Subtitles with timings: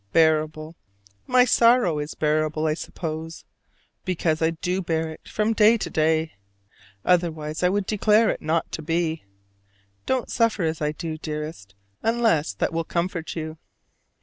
[0.13, 0.75] Bearable!
[1.27, 3.45] My sorrow is bearable, I suppose,
[4.03, 6.33] because I do bear it from day to day:
[7.05, 9.25] otherwise I would declare it not to be.
[10.07, 13.59] Don't suffer as I do, dearest, unless that will comfort you.